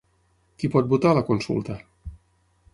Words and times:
Qui 0.63 0.69
pot 0.77 0.89
votar 0.95 1.11
a 1.15 1.19
la 1.19 1.25
consulta? 1.29 1.79